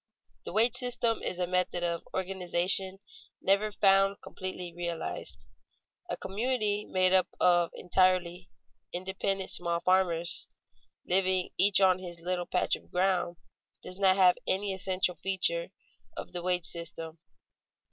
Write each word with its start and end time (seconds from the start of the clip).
_The 0.45 0.51
wage 0.51 0.77
system 0.77 1.21
is 1.21 1.37
a 1.37 1.45
method 1.45 1.83
of 1.83 2.01
organization 2.11 2.97
never 3.39 3.71
found 3.71 4.19
completely 4.23 4.73
realized. 4.73 5.45
A 6.09 6.17
community 6.17 6.85
made 6.89 7.13
up 7.13 7.27
entirely 7.75 8.49
of 8.49 8.93
independent 8.93 9.51
small 9.51 9.79
farmers, 9.81 10.47
living 11.05 11.51
each 11.55 11.79
on 11.79 11.99
his 11.99 12.19
little 12.19 12.47
patch 12.47 12.75
of 12.75 12.89
ground, 12.89 13.37
does 13.83 13.99
not 13.99 14.15
have 14.15 14.39
any 14.47 14.73
essential 14.73 15.17
feature 15.21 15.67
of 16.17 16.31
the 16.33 16.41
wage 16.41 16.65
system. 16.65 17.19